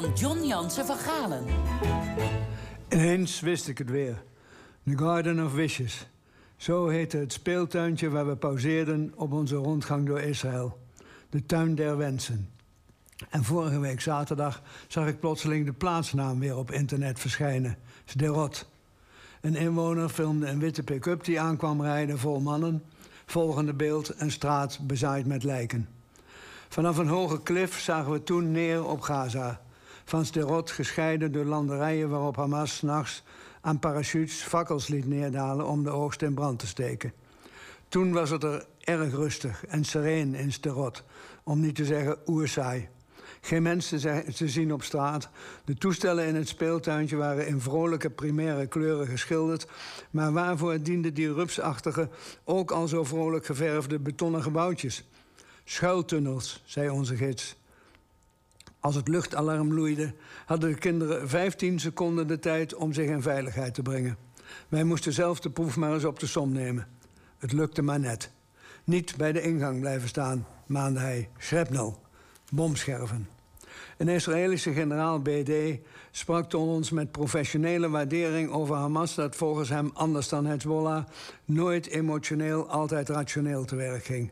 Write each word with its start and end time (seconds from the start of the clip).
van 0.00 0.12
John 0.12 0.46
Jansen 0.46 0.86
van 0.86 0.96
Galen. 0.96 1.44
Ineens 2.88 3.40
wist 3.40 3.68
ik 3.68 3.78
het 3.78 3.90
weer. 3.90 4.22
The 4.84 4.98
Garden 4.98 5.44
of 5.44 5.52
Wishes. 5.52 6.08
Zo 6.56 6.88
heette 6.88 7.16
het 7.16 7.32
speeltuintje 7.32 8.10
waar 8.10 8.26
we 8.26 8.36
pauzeerden 8.36 9.12
op 9.16 9.32
onze 9.32 9.54
rondgang 9.54 10.06
door 10.06 10.20
Israël. 10.20 10.78
De 11.30 11.46
tuin 11.46 11.74
der 11.74 11.96
wensen. 11.96 12.50
En 13.28 13.44
vorige 13.44 13.78
week 13.78 14.00
zaterdag 14.00 14.62
zag 14.88 15.06
ik 15.06 15.20
plotseling 15.20 15.66
de 15.66 15.72
plaatsnaam 15.72 16.38
weer 16.38 16.56
op 16.56 16.70
internet 16.70 17.20
verschijnen. 17.20 17.76
Sderot. 18.04 18.68
Een 19.40 19.56
inwoner 19.56 20.08
filmde 20.08 20.46
een 20.46 20.58
witte 20.58 20.82
pick-up 20.82 21.24
die 21.24 21.40
aankwam 21.40 21.82
rijden 21.82 22.18
vol 22.18 22.40
mannen. 22.40 22.82
Volgende 23.26 23.74
beeld, 23.74 24.12
een 24.16 24.30
straat 24.30 24.78
bezaaid 24.82 25.26
met 25.26 25.42
lijken. 25.44 25.88
Vanaf 26.68 26.96
een 26.96 27.08
hoge 27.08 27.42
klif 27.42 27.80
zagen 27.80 28.12
we 28.12 28.22
toen 28.22 28.52
neer 28.52 28.84
op 28.84 29.00
Gaza. 29.00 29.60
Van 30.08 30.26
Sderot 30.26 30.70
gescheiden 30.70 31.32
door 31.32 31.44
landerijen 31.44 32.08
waarop 32.08 32.36
Hamas 32.36 32.76
s'nachts 32.76 33.22
aan 33.60 33.78
parachutes 33.78 34.42
fakkels 34.42 34.88
liet 34.88 35.06
neerdalen 35.06 35.66
om 35.66 35.84
de 35.84 35.90
oogst 35.90 36.22
in 36.22 36.34
brand 36.34 36.58
te 36.58 36.66
steken. 36.66 37.12
Toen 37.88 38.12
was 38.12 38.30
het 38.30 38.42
er 38.42 38.66
erg 38.80 39.12
rustig 39.12 39.66
en 39.66 39.84
sereen 39.84 40.34
in 40.34 40.52
Sderot, 40.52 41.04
om 41.44 41.60
niet 41.60 41.74
te 41.74 41.84
zeggen 41.84 42.18
oersaai. 42.26 42.88
Geen 43.40 43.62
mensen 43.62 44.24
te 44.34 44.48
zien 44.48 44.72
op 44.72 44.82
straat. 44.82 45.28
De 45.64 45.74
toestellen 45.74 46.26
in 46.26 46.34
het 46.34 46.48
speeltuintje 46.48 47.16
waren 47.16 47.46
in 47.46 47.60
vrolijke 47.60 48.10
primaire 48.10 48.66
kleuren 48.66 49.06
geschilderd. 49.06 49.66
Maar 50.10 50.32
waarvoor 50.32 50.82
dienden 50.82 51.14
die 51.14 51.32
rupsachtige, 51.32 52.08
ook 52.44 52.70
al 52.70 52.88
zo 52.88 53.04
vrolijk 53.04 53.46
geverfde 53.46 53.98
betonnen 53.98 54.42
gebouwtjes? 54.42 55.08
Schuiltunnels, 55.64 56.62
zei 56.64 56.90
onze 56.90 57.16
gids. 57.16 57.56
Als 58.80 58.94
het 58.94 59.08
luchtalarm 59.08 59.74
loeide, 59.74 60.14
hadden 60.46 60.70
de 60.70 60.78
kinderen 60.78 61.28
15 61.28 61.78
seconden 61.78 62.26
de 62.26 62.38
tijd 62.38 62.74
om 62.74 62.92
zich 62.92 63.08
in 63.08 63.22
veiligheid 63.22 63.74
te 63.74 63.82
brengen. 63.82 64.16
Wij 64.68 64.84
moesten 64.84 65.12
zelf 65.12 65.40
de 65.40 65.50
proef 65.50 65.76
maar 65.76 65.92
eens 65.94 66.04
op 66.04 66.18
de 66.18 66.26
som 66.26 66.52
nemen. 66.52 66.86
Het 67.38 67.52
lukte 67.52 67.82
maar 67.82 68.00
net. 68.00 68.30
Niet 68.84 69.16
bij 69.16 69.32
de 69.32 69.42
ingang 69.42 69.80
blijven 69.80 70.08
staan, 70.08 70.46
maande 70.66 71.00
hij. 71.00 71.28
Shrapnel, 71.38 72.02
bomscherven. 72.50 73.28
Een 73.96 74.08
Israëlische 74.08 74.72
generaal 74.72 75.22
BD 75.22 75.78
sprak 76.10 76.48
tot 76.48 76.66
ons 76.66 76.90
met 76.90 77.12
professionele 77.12 77.88
waardering 77.88 78.50
over 78.50 78.74
Hamas 78.76 79.14
dat 79.14 79.36
volgens 79.36 79.68
hem 79.68 79.90
anders 79.94 80.28
dan 80.28 80.46
Hezbollah 80.46 81.04
nooit 81.44 81.86
emotioneel, 81.86 82.68
altijd 82.68 83.08
rationeel 83.08 83.64
te 83.64 83.76
werk 83.76 84.04
ging. 84.04 84.30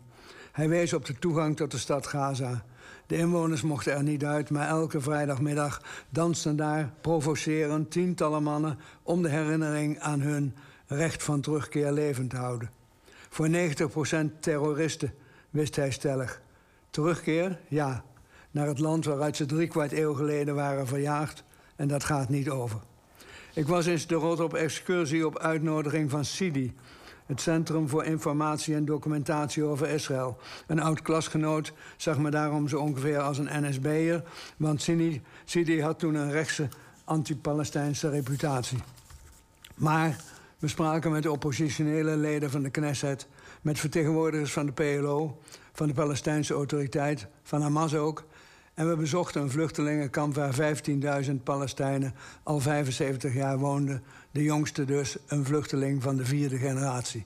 Hij 0.56 0.68
wees 0.68 0.92
op 0.92 1.04
de 1.04 1.18
toegang 1.18 1.56
tot 1.56 1.70
de 1.70 1.78
stad 1.78 2.06
Gaza. 2.06 2.64
De 3.06 3.16
inwoners 3.16 3.62
mochten 3.62 3.92
er 3.92 4.02
niet 4.02 4.24
uit, 4.24 4.50
maar 4.50 4.68
elke 4.68 5.00
vrijdagmiddag 5.00 5.82
dansten 6.08 6.56
daar 6.56 6.92
provocerend 7.00 7.90
tientallen 7.90 8.42
mannen 8.42 8.78
om 9.02 9.22
de 9.22 9.28
herinnering 9.28 10.00
aan 10.00 10.20
hun 10.20 10.54
recht 10.86 11.22
van 11.22 11.40
terugkeer 11.40 11.92
levend 11.92 12.30
te 12.30 12.36
houden. 12.36 12.70
Voor 13.28 13.48
90% 13.48 14.38
terroristen, 14.40 15.14
wist 15.50 15.76
hij 15.76 15.90
stellig. 15.90 16.40
Terugkeer? 16.90 17.58
Ja. 17.68 18.04
Naar 18.50 18.66
het 18.66 18.78
land 18.78 19.04
waaruit 19.04 19.36
ze 19.36 19.46
drie 19.46 19.68
kwart 19.68 19.92
eeuw 19.92 20.14
geleden 20.14 20.54
waren 20.54 20.86
verjaagd. 20.86 21.44
En 21.76 21.88
dat 21.88 22.04
gaat 22.04 22.28
niet 22.28 22.50
over. 22.50 22.80
Ik 23.54 23.66
was 23.66 23.86
in 23.86 23.98
Sderot 23.98 24.40
op 24.40 24.54
excursie 24.54 25.26
op 25.26 25.38
uitnodiging 25.38 26.10
van 26.10 26.24
Sidi, 26.24 26.74
het 27.26 27.40
Centrum 27.40 27.88
voor 27.88 28.04
Informatie 28.04 28.74
en 28.74 28.84
Documentatie 28.84 29.64
over 29.64 29.88
Israël. 29.88 30.38
Een 30.66 30.80
oud 30.80 31.02
klasgenoot 31.02 31.72
zag 31.96 32.18
me 32.18 32.30
daarom 32.30 32.68
zo 32.68 32.78
ongeveer 32.78 33.18
als 33.18 33.38
een 33.38 33.68
NSB'er... 33.68 34.22
want 34.56 34.82
Sidi, 34.82 35.22
Sidi 35.44 35.82
had 35.82 35.98
toen 35.98 36.14
een 36.14 36.30
rechtse 36.30 36.68
anti-Palestijnse 37.04 38.08
reputatie. 38.10 38.78
Maar 39.74 40.16
we 40.58 40.68
spraken 40.68 41.10
met 41.10 41.26
oppositionele 41.26 42.16
leden 42.16 42.50
van 42.50 42.62
de 42.62 42.70
Knesset... 42.70 43.26
met 43.62 43.78
vertegenwoordigers 43.78 44.52
van 44.52 44.66
de 44.66 44.72
PLO, 44.72 45.38
van 45.72 45.86
de 45.86 45.94
Palestijnse 45.94 46.54
autoriteit... 46.54 47.26
van 47.42 47.62
Hamas 47.62 47.94
ook... 47.94 48.24
En 48.76 48.88
we 48.88 48.96
bezochten 48.96 49.42
een 49.42 49.50
vluchtelingenkamp 49.50 50.34
waar 50.34 50.76
15.000 51.24 51.32
Palestijnen 51.42 52.14
al 52.42 52.60
75 52.60 53.34
jaar 53.34 53.58
woonden. 53.58 54.02
De 54.30 54.42
jongste 54.42 54.84
dus, 54.84 55.16
een 55.26 55.44
vluchteling 55.44 56.02
van 56.02 56.16
de 56.16 56.24
vierde 56.24 56.56
generatie. 56.56 57.24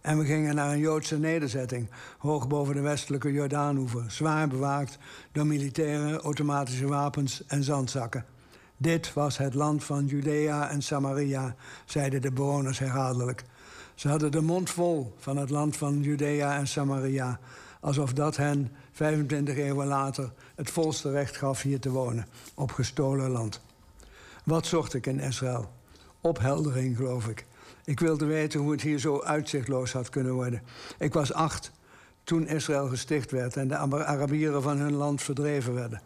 En 0.00 0.18
we 0.18 0.24
gingen 0.24 0.54
naar 0.54 0.72
een 0.72 0.78
Joodse 0.78 1.18
nederzetting, 1.18 1.88
hoog 2.18 2.48
boven 2.48 2.74
de 2.74 2.80
westelijke 2.80 3.32
Jordaanoever, 3.32 4.04
zwaar 4.10 4.48
bewaakt 4.48 4.98
door 5.32 5.46
militaire 5.46 6.20
automatische 6.20 6.86
wapens 6.86 7.42
en 7.46 7.62
zandzakken. 7.62 8.24
Dit 8.76 9.12
was 9.12 9.38
het 9.38 9.54
land 9.54 9.84
van 9.84 10.06
Judea 10.06 10.70
en 10.70 10.82
Samaria, 10.82 11.54
zeiden 11.84 12.20
de 12.20 12.32
bewoners 12.32 12.78
herhaaldelijk. 12.78 13.44
Ze 13.94 14.08
hadden 14.08 14.30
de 14.30 14.42
mond 14.42 14.70
vol 14.70 15.14
van 15.18 15.36
het 15.36 15.50
land 15.50 15.76
van 15.76 16.00
Judea 16.00 16.56
en 16.56 16.66
Samaria 16.68 17.38
alsof 17.80 18.12
dat 18.12 18.36
hen 18.36 18.72
25 18.92 19.56
eeuwen 19.56 19.86
later 19.86 20.32
het 20.54 20.70
volste 20.70 21.10
recht 21.10 21.36
gaf 21.36 21.62
hier 21.62 21.80
te 21.80 21.90
wonen, 21.90 22.26
op 22.54 22.72
gestolen 22.72 23.30
land. 23.30 23.60
Wat 24.44 24.66
zocht 24.66 24.94
ik 24.94 25.06
in 25.06 25.20
Israël? 25.20 25.70
Opheldering, 26.20 26.96
geloof 26.96 27.26
ik. 27.26 27.46
Ik 27.84 28.00
wilde 28.00 28.24
weten 28.24 28.60
hoe 28.60 28.72
het 28.72 28.82
hier 28.82 28.98
zo 28.98 29.22
uitzichtloos 29.22 29.92
had 29.92 30.08
kunnen 30.08 30.32
worden. 30.32 30.62
Ik 30.98 31.12
was 31.12 31.32
acht 31.32 31.72
toen 32.24 32.46
Israël 32.46 32.88
gesticht 32.88 33.30
werd 33.30 33.56
en 33.56 33.68
de 33.68 33.76
Arabieren 33.76 34.62
van 34.62 34.78
hun 34.78 34.92
land 34.94 35.22
verdreven 35.22 35.74
werden. 35.74 36.02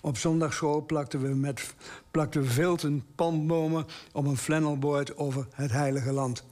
Op 0.00 0.16
zondagschool 0.16 0.84
plakten 0.84 1.20
we 1.20 1.28
met 1.28 1.74
plakten 2.10 2.46
vilten 2.46 3.04
palmbomen 3.14 3.86
op 4.12 4.26
een 4.26 4.36
flannelbord 4.36 5.16
over 5.16 5.46
het 5.52 5.70
heilige 5.70 6.12
land. 6.12 6.44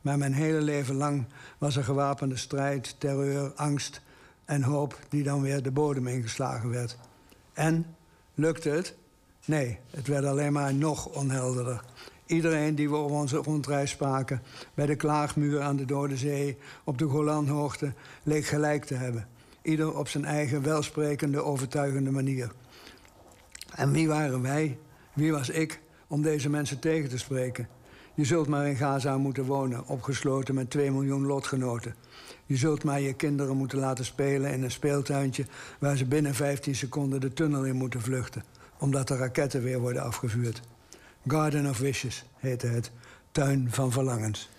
Maar 0.00 0.18
mijn 0.18 0.34
hele 0.34 0.60
leven 0.60 0.94
lang 0.94 1.24
was 1.58 1.76
er 1.76 1.84
gewapende 1.84 2.36
strijd, 2.36 2.94
terreur, 2.98 3.52
angst 3.54 4.00
en 4.44 4.62
hoop 4.62 4.98
die 5.08 5.22
dan 5.22 5.42
weer 5.42 5.62
de 5.62 5.70
bodem 5.70 6.06
ingeslagen 6.06 6.70
werd. 6.70 6.98
En 7.52 7.86
lukte 8.34 8.68
het? 8.68 8.94
Nee, 9.44 9.78
het 9.90 10.06
werd 10.06 10.24
alleen 10.24 10.52
maar 10.52 10.74
nog 10.74 11.06
onhelderder. 11.06 11.84
Iedereen 12.26 12.74
die 12.74 12.90
we 12.90 12.96
op 12.96 13.10
onze 13.10 13.36
rondreis 13.36 13.90
spraken, 13.90 14.42
bij 14.74 14.86
de 14.86 14.96
klaagmuur 14.96 15.60
aan 15.60 15.76
de 15.76 15.84
Dode 15.84 16.16
Zee, 16.16 16.56
op 16.84 16.98
de 16.98 17.06
Golanhoogte, 17.06 17.92
leek 18.22 18.44
gelijk 18.44 18.84
te 18.84 18.94
hebben. 18.94 19.28
Ieder 19.62 19.98
op 19.98 20.08
zijn 20.08 20.24
eigen 20.24 20.62
welsprekende, 20.62 21.42
overtuigende 21.42 22.10
manier. 22.10 22.52
En 23.74 23.92
wie 23.92 24.08
waren 24.08 24.42
wij, 24.42 24.78
wie 25.12 25.32
was 25.32 25.48
ik, 25.48 25.80
om 26.06 26.22
deze 26.22 26.50
mensen 26.50 26.78
tegen 26.78 27.08
te 27.08 27.18
spreken? 27.18 27.68
Je 28.14 28.24
zult 28.24 28.48
maar 28.48 28.66
in 28.66 28.76
Gaza 28.76 29.18
moeten 29.18 29.44
wonen, 29.44 29.86
opgesloten 29.86 30.54
met 30.54 30.70
2 30.70 30.90
miljoen 30.90 31.26
lotgenoten. 31.26 31.94
Je 32.46 32.56
zult 32.56 32.84
maar 32.84 33.00
je 33.00 33.12
kinderen 33.12 33.56
moeten 33.56 33.78
laten 33.78 34.04
spelen 34.04 34.52
in 34.52 34.62
een 34.62 34.70
speeltuintje... 34.70 35.46
waar 35.78 35.96
ze 35.96 36.04
binnen 36.04 36.34
15 36.34 36.74
seconden 36.74 37.20
de 37.20 37.32
tunnel 37.32 37.64
in 37.64 37.76
moeten 37.76 38.00
vluchten... 38.00 38.44
omdat 38.78 39.08
de 39.08 39.16
raketten 39.16 39.62
weer 39.62 39.80
worden 39.80 40.02
afgevuurd. 40.02 40.60
Garden 41.26 41.66
of 41.66 41.78
Wishes 41.78 42.24
heette 42.36 42.66
het, 42.66 42.90
tuin 43.32 43.66
van 43.70 43.92
verlangens. 43.92 44.50